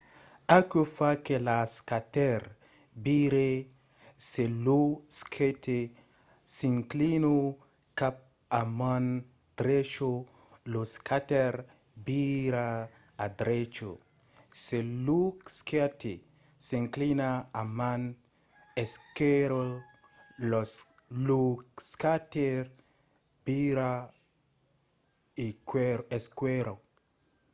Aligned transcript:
aquò 0.57 0.81
fa 0.95 1.11
que 1.25 1.35
lo 1.47 1.57
skater 1.75 2.41
vire. 3.05 3.49
se 4.27 4.43
lo 4.65 4.79
skate 5.17 5.79
s'inclina 6.55 7.33
cap 7.99 8.15
a 8.59 8.61
man 8.79 9.05
drecha 9.59 10.11
lo 10.71 10.81
skater 10.93 11.53
vira 12.05 12.69
a 13.23 13.25
drecha 13.39 13.89
se 14.63 14.79
lo 15.05 15.21
skate 15.57 16.13
s'inclina 16.65 17.29
a 17.61 17.63
man 17.79 18.01
esquèrra 18.83 19.65
lo 21.29 21.41
skater 21.89 22.63
vira 23.45 23.91
a 25.45 25.47
esquèrra 26.17 26.75